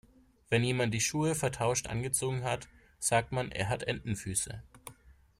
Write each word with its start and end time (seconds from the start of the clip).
Wenn 0.49 0.63
jemand 0.63 0.95
die 0.95 0.99
Schuhe 0.99 1.35
vertauscht 1.35 1.85
angezogen 1.85 2.43
hat, 2.43 2.67
sagt 2.97 3.31
man, 3.31 3.51
er 3.51 3.69
hat 3.69 3.83
Entenfüße. 3.83 4.63